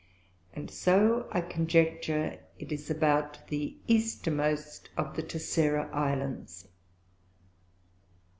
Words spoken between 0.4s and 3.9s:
And so I conjecture it is about the